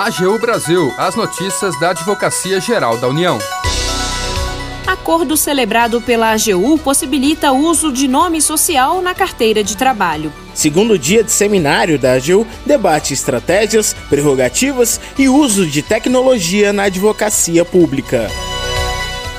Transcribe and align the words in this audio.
AGU 0.00 0.38
Brasil, 0.38 0.94
as 0.96 1.14
notícias 1.14 1.78
da 1.78 1.90
Advocacia 1.90 2.58
Geral 2.58 2.96
da 2.96 3.06
União. 3.06 3.38
Acordo 4.86 5.36
celebrado 5.36 6.00
pela 6.00 6.32
AGU 6.32 6.78
possibilita 6.78 7.52
o 7.52 7.66
uso 7.66 7.92
de 7.92 8.08
nome 8.08 8.40
social 8.40 9.02
na 9.02 9.14
carteira 9.14 9.62
de 9.62 9.76
trabalho. 9.76 10.32
Segundo 10.54 10.98
dia 10.98 11.22
de 11.22 11.30
seminário 11.30 11.98
da 11.98 12.14
AGU, 12.14 12.46
debate 12.64 13.12
estratégias, 13.12 13.94
prerrogativas 14.08 14.98
e 15.18 15.28
uso 15.28 15.66
de 15.66 15.82
tecnologia 15.82 16.72
na 16.72 16.84
advocacia 16.84 17.62
pública. 17.62 18.30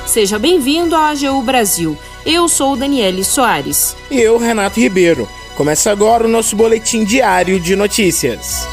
Seja 0.06 0.38
bem-vindo 0.38 0.94
à 0.94 1.08
AGU 1.08 1.42
Brasil. 1.42 1.98
Eu 2.24 2.48
sou 2.48 2.76
Daniele 2.76 3.24
Soares. 3.24 3.96
E 4.08 4.20
eu, 4.20 4.38
Renato 4.38 4.78
Ribeiro. 4.78 5.28
Começa 5.56 5.90
agora 5.90 6.24
o 6.24 6.30
nosso 6.30 6.54
boletim 6.54 7.02
diário 7.02 7.58
de 7.58 7.74
notícias 7.74 8.64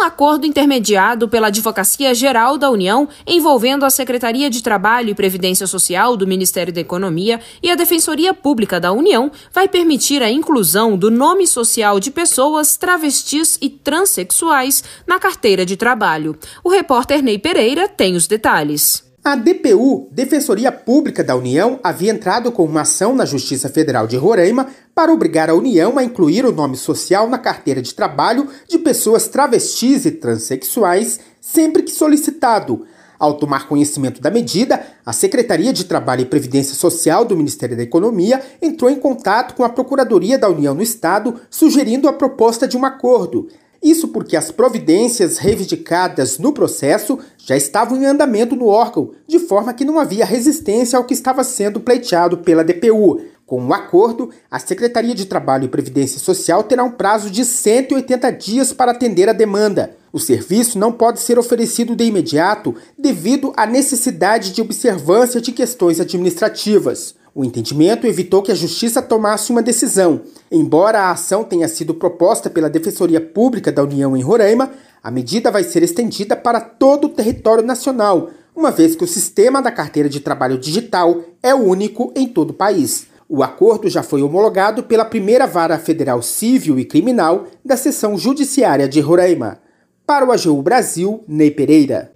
um 0.00 0.02
acordo 0.02 0.46
intermediado 0.46 1.28
pela 1.28 1.48
Advocacia 1.48 2.14
Geral 2.14 2.56
da 2.56 2.70
União, 2.70 3.06
envolvendo 3.26 3.84
a 3.84 3.90
Secretaria 3.90 4.48
de 4.48 4.62
Trabalho 4.62 5.10
e 5.10 5.14
Previdência 5.14 5.66
Social 5.66 6.16
do 6.16 6.26
Ministério 6.26 6.72
da 6.72 6.80
Economia 6.80 7.38
e 7.62 7.70
a 7.70 7.74
Defensoria 7.74 8.32
Pública 8.32 8.80
da 8.80 8.92
União, 8.92 9.30
vai 9.52 9.68
permitir 9.68 10.22
a 10.22 10.30
inclusão 10.30 10.96
do 10.96 11.10
nome 11.10 11.46
social 11.46 12.00
de 12.00 12.10
pessoas 12.10 12.78
travestis 12.78 13.58
e 13.60 13.68
transexuais 13.68 14.82
na 15.06 15.18
carteira 15.18 15.66
de 15.66 15.76
trabalho. 15.76 16.34
O 16.64 16.70
repórter 16.70 17.22
Ney 17.22 17.38
Pereira 17.38 17.86
tem 17.86 18.16
os 18.16 18.26
detalhes. 18.26 19.09
A 19.30 19.36
DPU, 19.36 20.08
Defensoria 20.10 20.72
Pública 20.72 21.22
da 21.22 21.36
União, 21.36 21.78
havia 21.84 22.10
entrado 22.10 22.50
com 22.50 22.64
uma 22.64 22.80
ação 22.80 23.14
na 23.14 23.24
Justiça 23.24 23.68
Federal 23.68 24.04
de 24.04 24.16
Roraima 24.16 24.66
para 24.92 25.12
obrigar 25.12 25.48
a 25.48 25.54
União 25.54 25.96
a 25.96 26.02
incluir 26.02 26.44
o 26.44 26.50
nome 26.50 26.76
social 26.76 27.28
na 27.28 27.38
carteira 27.38 27.80
de 27.80 27.94
trabalho 27.94 28.48
de 28.66 28.76
pessoas 28.76 29.28
travestis 29.28 30.04
e 30.04 30.10
transexuais 30.10 31.20
sempre 31.40 31.84
que 31.84 31.92
solicitado. 31.92 32.84
Ao 33.20 33.34
tomar 33.34 33.68
conhecimento 33.68 34.20
da 34.20 34.32
medida, 34.32 34.84
a 35.06 35.12
Secretaria 35.12 35.72
de 35.72 35.84
Trabalho 35.84 36.22
e 36.22 36.26
Previdência 36.26 36.74
Social 36.74 37.24
do 37.24 37.36
Ministério 37.36 37.76
da 37.76 37.84
Economia 37.84 38.42
entrou 38.60 38.90
em 38.90 38.98
contato 38.98 39.54
com 39.54 39.62
a 39.62 39.68
Procuradoria 39.68 40.36
da 40.36 40.48
União 40.48 40.74
no 40.74 40.82
Estado, 40.82 41.40
sugerindo 41.48 42.08
a 42.08 42.12
proposta 42.12 42.66
de 42.66 42.76
um 42.76 42.84
acordo. 42.84 43.46
Isso 43.82 44.08
porque 44.08 44.36
as 44.36 44.50
providências 44.50 45.38
reivindicadas 45.38 46.38
no 46.38 46.52
processo 46.52 47.18
já 47.38 47.56
estavam 47.56 47.96
em 47.96 48.04
andamento 48.04 48.54
no 48.54 48.66
órgão, 48.66 49.12
de 49.26 49.38
forma 49.38 49.72
que 49.72 49.86
não 49.86 49.98
havia 49.98 50.24
resistência 50.24 50.98
ao 50.98 51.04
que 51.04 51.14
estava 51.14 51.42
sendo 51.42 51.80
pleiteado 51.80 52.38
pela 52.38 52.62
DPU. 52.62 53.22
Com 53.46 53.56
o 53.56 53.64
um 53.66 53.74
acordo, 53.74 54.30
a 54.48 54.58
Secretaria 54.60 55.14
de 55.14 55.26
Trabalho 55.26 55.64
e 55.64 55.68
Previdência 55.68 56.20
Social 56.20 56.62
terá 56.62 56.84
um 56.84 56.90
prazo 56.90 57.30
de 57.30 57.44
180 57.44 58.30
dias 58.32 58.72
para 58.72 58.92
atender 58.92 59.28
a 59.28 59.32
demanda. 59.32 59.96
O 60.12 60.20
serviço 60.20 60.78
não 60.78 60.92
pode 60.92 61.18
ser 61.20 61.38
oferecido 61.38 61.96
de 61.96 62.04
imediato 62.04 62.76
devido 62.98 63.52
à 63.56 63.66
necessidade 63.66 64.52
de 64.52 64.60
observância 64.60 65.40
de 65.40 65.52
questões 65.52 65.98
administrativas. 65.98 67.14
O 67.34 67.44
entendimento 67.44 68.06
evitou 68.06 68.42
que 68.42 68.50
a 68.50 68.54
Justiça 68.56 69.00
tomasse 69.00 69.52
uma 69.52 69.62
decisão. 69.62 70.22
Embora 70.50 71.00
a 71.00 71.10
ação 71.12 71.44
tenha 71.44 71.68
sido 71.68 71.94
proposta 71.94 72.50
pela 72.50 72.68
Defensoria 72.68 73.20
Pública 73.20 73.70
da 73.70 73.82
União 73.84 74.16
em 74.16 74.22
Roraima, 74.22 74.70
a 75.02 75.10
medida 75.10 75.50
vai 75.50 75.62
ser 75.62 75.82
estendida 75.82 76.36
para 76.36 76.60
todo 76.60 77.06
o 77.06 77.10
território 77.10 77.64
nacional, 77.64 78.30
uma 78.54 78.70
vez 78.70 78.96
que 78.96 79.04
o 79.04 79.06
sistema 79.06 79.62
da 79.62 79.70
carteira 79.70 80.08
de 80.08 80.20
trabalho 80.20 80.58
digital 80.58 81.20
é 81.42 81.54
único 81.54 82.12
em 82.16 82.26
todo 82.26 82.50
o 82.50 82.54
país. 82.54 83.06
O 83.28 83.44
acordo 83.44 83.88
já 83.88 84.02
foi 84.02 84.22
homologado 84.22 84.82
pela 84.82 85.04
primeira 85.04 85.46
vara 85.46 85.78
federal 85.78 86.20
civil 86.20 86.78
e 86.80 86.84
criminal 86.84 87.46
da 87.64 87.76
seção 87.76 88.18
judiciária 88.18 88.88
de 88.88 89.00
Roraima. 89.00 89.60
Para 90.04 90.26
o 90.26 90.32
AGU 90.32 90.60
Brasil, 90.60 91.22
Ney 91.28 91.52
Pereira. 91.52 92.10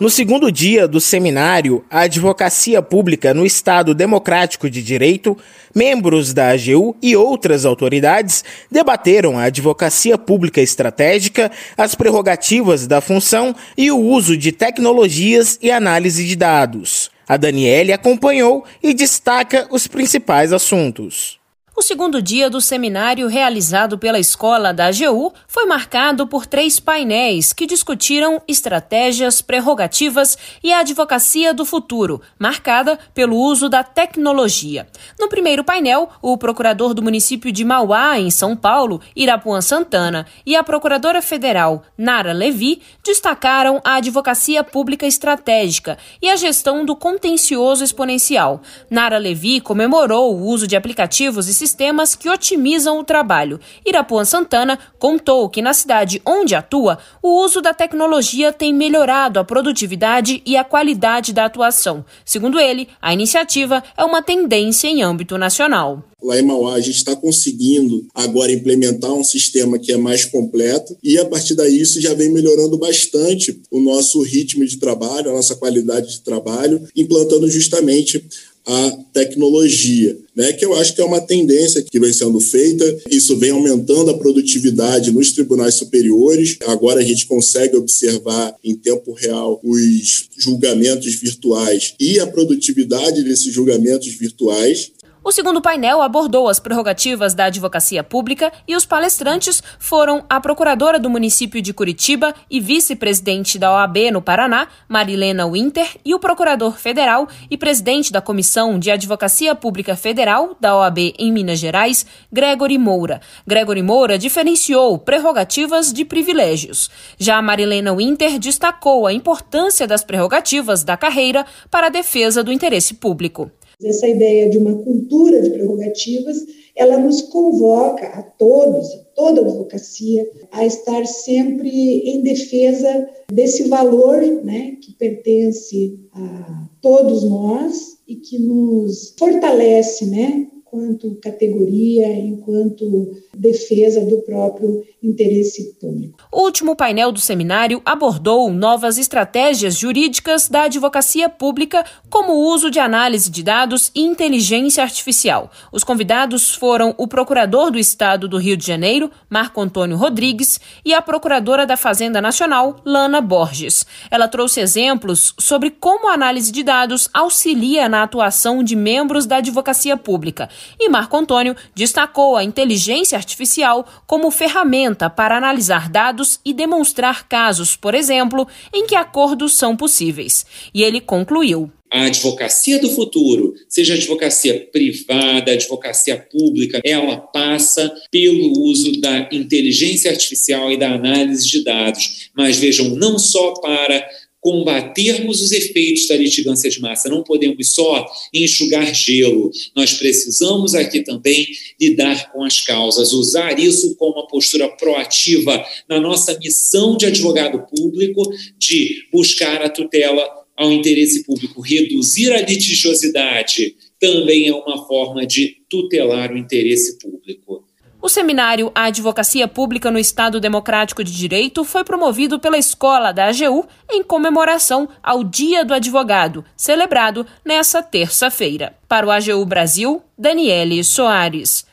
No 0.00 0.10
segundo 0.10 0.50
dia 0.50 0.88
do 0.88 1.00
seminário 1.00 1.84
A 1.88 2.00
Advocacia 2.00 2.82
Pública 2.82 3.32
no 3.32 3.46
Estado 3.46 3.94
Democrático 3.94 4.68
de 4.68 4.82
Direito, 4.82 5.38
membros 5.72 6.32
da 6.32 6.48
AGU 6.48 6.96
e 7.00 7.14
outras 7.14 7.64
autoridades 7.64 8.42
debateram 8.68 9.38
a 9.38 9.44
advocacia 9.44 10.18
pública 10.18 10.60
estratégica, 10.60 11.48
as 11.76 11.94
prerrogativas 11.94 12.88
da 12.88 13.00
função 13.00 13.54
e 13.78 13.88
o 13.92 13.98
uso 13.98 14.36
de 14.36 14.50
tecnologias 14.50 15.60
e 15.62 15.70
análise 15.70 16.24
de 16.24 16.34
dados. 16.34 17.08
A 17.26 17.36
Daniele 17.36 17.92
acompanhou 17.92 18.64
e 18.82 18.92
destaca 18.94 19.68
os 19.70 19.86
principais 19.86 20.52
assuntos. 20.52 21.43
O 21.76 21.82
segundo 21.82 22.22
dia 22.22 22.48
do 22.48 22.60
seminário 22.60 23.26
realizado 23.26 23.98
pela 23.98 24.20
escola 24.20 24.72
da 24.72 24.86
AGU 24.86 25.32
foi 25.48 25.66
marcado 25.66 26.24
por 26.24 26.46
três 26.46 26.78
painéis 26.78 27.52
que 27.52 27.66
discutiram 27.66 28.40
estratégias, 28.46 29.42
prerrogativas 29.42 30.38
e 30.62 30.72
a 30.72 30.78
advocacia 30.78 31.52
do 31.52 31.64
futuro, 31.64 32.22
marcada 32.38 32.96
pelo 33.12 33.36
uso 33.36 33.68
da 33.68 33.82
tecnologia. 33.82 34.86
No 35.18 35.28
primeiro 35.28 35.64
painel, 35.64 36.10
o 36.22 36.38
procurador 36.38 36.94
do 36.94 37.02
município 37.02 37.50
de 37.50 37.64
Mauá, 37.64 38.20
em 38.20 38.30
São 38.30 38.54
Paulo, 38.54 39.00
Irapuã 39.16 39.60
Santana, 39.60 40.26
e 40.46 40.54
a 40.54 40.62
procuradora 40.62 41.20
federal, 41.20 41.82
Nara 41.98 42.32
Levi, 42.32 42.82
destacaram 43.04 43.80
a 43.84 43.94
advocacia 43.94 44.62
pública 44.62 45.08
estratégica 45.08 45.98
e 46.22 46.30
a 46.30 46.36
gestão 46.36 46.84
do 46.84 46.94
contencioso 46.94 47.82
exponencial. 47.82 48.62
Nara 48.88 49.18
Levi 49.18 49.60
comemorou 49.60 50.36
o 50.36 50.46
uso 50.46 50.68
de 50.68 50.76
aplicativos 50.76 51.48
e 51.48 51.63
sistemas 51.64 52.14
que 52.14 52.28
otimizam 52.28 52.98
o 52.98 53.04
trabalho. 53.04 53.58
Irapuã 53.86 54.22
Santana 54.22 54.78
contou 54.98 55.48
que 55.48 55.62
na 55.62 55.72
cidade 55.72 56.20
onde 56.26 56.54
atua, 56.54 56.98
o 57.22 57.42
uso 57.42 57.62
da 57.62 57.72
tecnologia 57.72 58.52
tem 58.52 58.72
melhorado 58.72 59.38
a 59.38 59.44
produtividade 59.44 60.42
e 60.44 60.58
a 60.58 60.64
qualidade 60.64 61.32
da 61.32 61.46
atuação. 61.46 62.04
Segundo 62.22 62.60
ele, 62.60 62.86
a 63.00 63.14
iniciativa 63.14 63.82
é 63.96 64.04
uma 64.04 64.22
tendência 64.22 64.88
em 64.88 65.02
âmbito 65.02 65.38
nacional 65.38 66.04
lá 66.24 66.40
em 66.40 66.42
Mauá, 66.42 66.74
a 66.74 66.80
gente 66.80 66.96
está 66.96 67.14
conseguindo 67.14 68.06
agora 68.14 68.50
implementar 68.50 69.12
um 69.12 69.22
sistema 69.22 69.78
que 69.78 69.92
é 69.92 69.96
mais 69.98 70.24
completo 70.24 70.96
e 71.02 71.18
a 71.18 71.24
partir 71.26 71.54
daí 71.54 71.78
isso 71.78 72.00
já 72.00 72.14
vem 72.14 72.32
melhorando 72.32 72.78
bastante 72.78 73.60
o 73.70 73.78
nosso 73.78 74.22
ritmo 74.22 74.64
de 74.64 74.78
trabalho, 74.78 75.30
a 75.30 75.34
nossa 75.34 75.54
qualidade 75.54 76.12
de 76.12 76.20
trabalho, 76.22 76.82
implantando 76.96 77.48
justamente 77.50 78.24
a 78.66 78.90
tecnologia, 79.12 80.16
né, 80.34 80.52
que 80.52 80.64
eu 80.64 80.74
acho 80.74 80.94
que 80.94 81.00
é 81.00 81.04
uma 81.04 81.20
tendência 81.20 81.82
que 81.82 82.00
vem 82.00 82.12
sendo 82.12 82.40
feita. 82.40 83.02
Isso 83.10 83.36
vem 83.36 83.50
aumentando 83.50 84.10
a 84.10 84.18
produtividade 84.18 85.12
nos 85.12 85.32
tribunais 85.32 85.74
superiores. 85.74 86.56
Agora 86.66 87.00
a 87.00 87.04
gente 87.04 87.26
consegue 87.26 87.76
observar 87.76 88.54
em 88.64 88.74
tempo 88.74 89.12
real 89.12 89.60
os 89.62 90.28
julgamentos 90.38 91.14
virtuais 91.14 91.94
e 92.00 92.18
a 92.18 92.26
produtividade 92.26 93.22
desses 93.22 93.52
julgamentos 93.52 94.08
virtuais. 94.08 94.92
O 95.26 95.32
segundo 95.32 95.62
painel 95.62 96.02
abordou 96.02 96.50
as 96.50 96.60
prerrogativas 96.60 97.32
da 97.32 97.46
advocacia 97.46 98.04
pública 98.04 98.52
e 98.68 98.76
os 98.76 98.84
palestrantes 98.84 99.62
foram 99.78 100.22
a 100.28 100.38
procuradora 100.38 100.98
do 100.98 101.08
município 101.08 101.62
de 101.62 101.72
Curitiba 101.72 102.34
e 102.50 102.60
vice-presidente 102.60 103.58
da 103.58 103.72
OAB 103.72 104.10
no 104.12 104.20
Paraná, 104.20 104.68
Marilena 104.86 105.48
Winter, 105.48 105.96
e 106.04 106.14
o 106.14 106.18
procurador 106.18 106.76
federal 106.76 107.26
e 107.50 107.56
presidente 107.56 108.12
da 108.12 108.20
Comissão 108.20 108.78
de 108.78 108.90
Advocacia 108.90 109.54
Pública 109.54 109.96
Federal 109.96 110.58
da 110.60 110.76
OAB 110.76 111.14
em 111.18 111.32
Minas 111.32 111.58
Gerais, 111.58 112.04
Gregory 112.30 112.76
Moura. 112.76 113.22
Gregory 113.46 113.82
Moura 113.82 114.18
diferenciou 114.18 114.98
prerrogativas 114.98 115.90
de 115.90 116.04
privilégios. 116.04 116.90
Já 117.16 117.40
Marilena 117.40 117.94
Winter 117.96 118.38
destacou 118.38 119.06
a 119.06 119.12
importância 119.14 119.86
das 119.86 120.04
prerrogativas 120.04 120.84
da 120.84 120.98
carreira 120.98 121.46
para 121.70 121.86
a 121.86 121.90
defesa 121.90 122.44
do 122.44 122.52
interesse 122.52 122.92
público. 122.92 123.50
Essa 123.82 124.08
ideia 124.08 124.48
de 124.48 124.58
uma 124.58 124.82
cultura 124.82 125.40
de 125.40 125.50
prerrogativas, 125.50 126.44
ela 126.76 126.98
nos 126.98 127.22
convoca 127.22 128.06
a 128.06 128.22
todos, 128.22 128.92
a 128.92 129.04
toda 129.14 129.40
a 129.40 129.44
advocacia, 129.44 130.28
a 130.50 130.66
estar 130.66 131.06
sempre 131.06 131.70
em 131.70 132.22
defesa 132.22 133.08
desse 133.32 133.64
valor 133.68 134.20
né, 134.44 134.76
que 134.80 134.92
pertence 134.92 135.98
a 136.12 136.68
todos 136.80 137.24
nós 137.24 137.98
e 138.06 138.16
que 138.16 138.38
nos 138.38 139.14
fortalece 139.18 140.06
né, 140.06 140.48
enquanto 140.74 141.18
categoria, 141.22 142.12
enquanto 142.12 143.16
defesa 143.32 144.04
do 144.04 144.22
próprio 144.22 144.82
interesse 145.02 145.74
público. 145.80 146.18
O 146.32 146.42
último 146.42 146.74
painel 146.74 147.12
do 147.12 147.20
seminário 147.20 147.80
abordou 147.84 148.50
novas 148.50 148.98
estratégias 148.98 149.76
jurídicas 149.76 150.48
da 150.48 150.62
advocacia 150.62 151.28
pública, 151.28 151.84
como 152.10 152.32
o 152.32 152.52
uso 152.52 152.70
de 152.70 152.78
análise 152.78 153.30
de 153.30 153.42
dados 153.42 153.90
e 153.94 154.02
inteligência 154.02 154.82
artificial. 154.82 155.50
Os 155.70 155.84
convidados 155.84 156.54
foram 156.54 156.94
o 156.98 157.06
procurador 157.06 157.70
do 157.70 157.78
Estado 157.78 158.26
do 158.26 158.38
Rio 158.38 158.56
de 158.56 158.66
Janeiro, 158.66 159.10
Marco 159.28 159.60
Antônio 159.60 159.96
Rodrigues, 159.96 160.58
e 160.84 160.92
a 160.92 161.02
procuradora 161.02 161.66
da 161.66 161.76
Fazenda 161.76 162.20
Nacional, 162.20 162.76
Lana 162.84 163.20
Borges. 163.20 163.86
Ela 164.10 164.26
trouxe 164.26 164.60
exemplos 164.60 165.34
sobre 165.38 165.70
como 165.70 166.08
a 166.08 166.14
análise 166.14 166.50
de 166.50 166.62
dados 166.62 167.08
auxilia 167.12 167.88
na 167.88 168.02
atuação 168.02 168.62
de 168.64 168.74
membros 168.74 169.26
da 169.26 169.36
advocacia 169.36 169.96
pública 169.96 170.48
E 170.78 170.88
Marco 170.88 171.16
Antônio 171.16 171.56
destacou 171.74 172.36
a 172.36 172.44
inteligência 172.44 173.16
artificial 173.16 173.86
como 174.06 174.30
ferramenta 174.30 175.08
para 175.08 175.36
analisar 175.36 175.88
dados 175.88 176.40
e 176.44 176.52
demonstrar 176.52 177.28
casos, 177.28 177.76
por 177.76 177.94
exemplo, 177.94 178.46
em 178.72 178.86
que 178.86 178.94
acordos 178.94 179.54
são 179.54 179.76
possíveis. 179.76 180.44
E 180.72 180.82
ele 180.82 181.00
concluiu 181.00 181.70
a 181.94 182.06
advocacia 182.06 182.80
do 182.80 182.90
futuro, 182.90 183.54
seja 183.68 183.94
advocacia 183.94 184.68
privada, 184.72 185.52
advocacia 185.52 186.16
pública, 186.16 186.80
ela 186.84 187.18
passa 187.18 187.88
pelo 188.10 188.58
uso 188.64 189.00
da 189.00 189.28
inteligência 189.30 190.10
artificial 190.10 190.72
e 190.72 190.76
da 190.76 190.92
análise 190.92 191.48
de 191.48 191.62
dados. 191.62 192.30
Mas 192.36 192.58
vejam, 192.58 192.88
não 192.88 193.16
só 193.16 193.54
para 193.60 194.04
combatermos 194.44 195.40
os 195.40 195.52
efeitos 195.52 196.06
da 196.06 196.14
litigância 196.14 196.68
de 196.68 196.78
massa. 196.78 197.08
Não 197.08 197.22
podemos 197.24 197.72
só 197.72 198.06
enxugar 198.30 198.94
gelo. 198.94 199.50
Nós 199.74 199.94
precisamos 199.94 200.74
aqui 200.74 201.02
também 201.02 201.48
lidar 201.80 202.30
com 202.30 202.44
as 202.44 202.60
causas, 202.60 203.14
usar 203.14 203.58
isso 203.58 203.96
como 203.96 204.12
uma 204.12 204.28
postura 204.28 204.68
proativa 204.68 205.64
na 205.88 205.98
nossa 205.98 206.38
missão 206.38 206.94
de 206.94 207.06
advogado 207.06 207.66
público 207.74 208.22
de 208.58 209.06
buscar 209.10 209.62
a 209.62 209.70
tutela 209.70 210.22
ao 210.54 210.70
interesse 210.70 211.24
público, 211.24 211.62
reduzir 211.62 212.30
a 212.30 212.42
litigiosidade, 212.42 213.74
também 213.98 214.48
é 214.48 214.54
uma 214.54 214.86
forma 214.86 215.26
de 215.26 215.56
tutelar 215.70 216.30
o 216.30 216.36
interesse 216.36 216.98
público. 216.98 217.64
O 218.04 218.08
seminário 218.10 218.70
A 218.74 218.84
Advocacia 218.84 219.48
Pública 219.48 219.90
no 219.90 219.98
Estado 219.98 220.38
Democrático 220.38 221.02
de 221.02 221.10
Direito 221.10 221.64
foi 221.64 221.82
promovido 221.82 222.38
pela 222.38 222.58
Escola 222.58 223.12
da 223.12 223.28
AGU 223.28 223.66
em 223.90 224.02
comemoração 224.02 224.86
ao 225.02 225.24
Dia 225.24 225.64
do 225.64 225.72
Advogado, 225.72 226.44
celebrado 226.54 227.26
nesta 227.42 227.82
terça-feira. 227.82 228.74
Para 228.86 229.06
o 229.06 229.10
AGU 229.10 229.46
Brasil, 229.46 230.02
Daniele 230.18 230.84
Soares. 230.84 231.64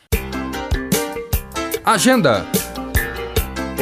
Agenda. 1.84 2.46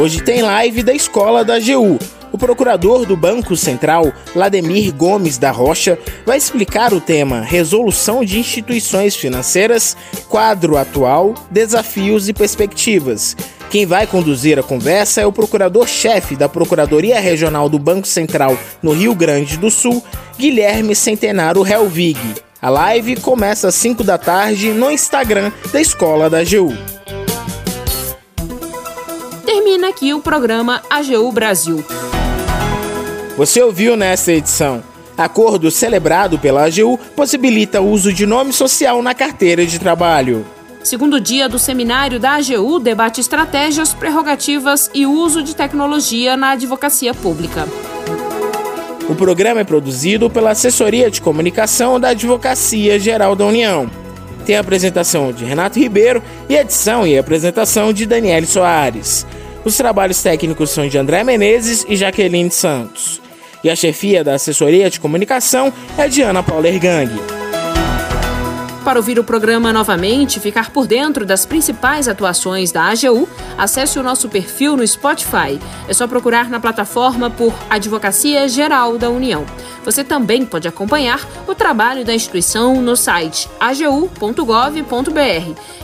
Hoje 0.01 0.19
tem 0.24 0.42
live 0.42 0.81
da 0.81 0.92
Escola 0.92 1.46
da 1.46 1.54
AGU 1.54 2.00
o 2.31 2.37
procurador 2.37 3.05
do 3.05 3.15
Banco 3.15 3.55
Central, 3.55 4.11
Lademir 4.35 4.93
Gomes 4.93 5.37
da 5.37 5.51
Rocha, 5.51 5.97
vai 6.25 6.37
explicar 6.37 6.93
o 6.93 7.01
tema 7.01 7.41
Resolução 7.41 8.23
de 8.23 8.39
Instituições 8.39 9.15
Financeiras, 9.15 9.95
quadro 10.27 10.77
atual, 10.77 11.33
desafios 11.49 12.29
e 12.29 12.33
perspectivas. 12.33 13.35
Quem 13.69 13.85
vai 13.85 14.07
conduzir 14.07 14.57
a 14.57 14.63
conversa 14.63 15.21
é 15.21 15.25
o 15.27 15.31
procurador-chefe 15.31 16.35
da 16.35 16.49
Procuradoria 16.49 17.19
Regional 17.19 17.69
do 17.69 17.77
Banco 17.77 18.07
Central 18.07 18.57
no 18.81 18.93
Rio 18.93 19.13
Grande 19.13 19.57
do 19.57 19.69
Sul, 19.69 20.03
Guilherme 20.37 20.95
Centenaro 20.95 21.65
Helvig. 21.65 22.17
A 22.61 22.69
live 22.69 23.17
começa 23.17 23.67
às 23.67 23.75
5 23.75 24.03
da 24.03 24.17
tarde 24.17 24.73
no 24.73 24.91
Instagram 24.91 25.51
da 25.71 25.79
Escola 25.79 26.29
da 26.29 26.39
AGU. 26.39 26.75
Termina 29.45 29.89
aqui 29.89 30.13
o 30.13 30.19
programa 30.19 30.81
AGU 30.89 31.31
Brasil. 31.31 31.85
Você 33.39 33.62
ouviu 33.62 33.95
nesta 33.95 34.33
edição. 34.33 34.83
Acordo 35.18 35.71
celebrado 35.71 36.38
pela 36.38 36.65
AGU 36.65 37.00
possibilita 37.15 37.80
o 37.80 37.89
uso 37.89 38.12
de 38.12 38.25
nome 38.25 38.51
social 38.51 39.01
na 39.01 39.15
carteira 39.15 39.65
de 39.65 39.80
trabalho. 39.80 40.45
Segundo 40.83 41.21
dia 41.21 41.47
do 41.47 41.57
seminário 41.57 42.19
da 42.19 42.31
AGU 42.31 42.80
debate 42.80 43.21
estratégias, 43.21 43.94
prerrogativas 43.94 44.91
e 44.94 45.06
uso 45.06 45.41
de 45.41 45.56
tecnologia 45.56 46.36
na 46.36 46.50
advocacia 46.50 47.13
pública. 47.13 47.65
O 49.07 49.15
programa 49.15 49.62
é 49.62 49.63
produzido 49.63 50.30
pela 50.30 50.51
Assessoria 50.51 51.09
de 51.09 51.21
Comunicação 51.21 51.97
da 51.97 52.09
Advocacia 52.09 53.00
Geral 53.00 53.38
da 53.38 53.45
União. 53.45 53.89
Tem 54.45 54.57
a 54.57 54.59
apresentação 54.59 55.31
de 55.31 55.45
Renato 55.45 55.80
Ribeiro 55.80 56.21
e 56.50 56.57
edição 56.57 57.07
e 57.07 57.18
apresentação 57.18 57.94
de 57.94 58.06
Daniele 58.06 58.45
Soares. 58.45 59.25
Os 59.63 59.77
trabalhos 59.77 60.21
técnicos 60.21 60.71
são 60.71 60.89
de 60.89 60.97
André 60.97 61.24
Menezes 61.24 61.86
e 61.88 61.95
Jaqueline 61.95 62.51
Santos 62.51 63.28
e 63.63 63.69
a 63.69 63.75
chefia 63.75 64.23
da 64.23 64.35
assessoria 64.35 64.89
de 64.89 65.00
comunicação 65.00 65.73
é 65.97 66.07
de 66.07 66.21
Ana 66.21 66.44
Paula 66.44 66.67
Ergang. 66.67 67.09
Para 68.83 68.97
ouvir 68.97 69.19
o 69.19 69.23
programa 69.23 69.71
novamente 69.71 70.38
e 70.38 70.39
ficar 70.39 70.71
por 70.71 70.88
dentro 70.88 71.23
das 71.25 71.45
principais 71.45 72.07
atuações 72.07 72.71
da 72.71 72.85
AGU, 72.85 73.29
acesse 73.57 74.00
o 74.00 74.03
nosso 74.03 74.29
perfil 74.29 74.75
no 74.75 74.88
Spotify. 74.88 75.59
É 75.88 75.94
só 75.94 76.07
procurar 76.07 76.50
na 76.50 76.59
plataforma 76.59 77.29
por 77.29 77.53
Advocacia 77.69 78.47
Geral 78.47 78.97
da 78.97 79.09
União. 79.09 79.45
Você 79.85 80.03
também 80.03 80.44
pode 80.45 80.67
acompanhar 80.67 81.23
o 81.47 81.53
trabalho 81.53 82.03
da 82.03 82.15
instituição 82.15 82.81
no 82.81 82.95
site 82.95 83.47
agu.gov.br. 83.59 84.09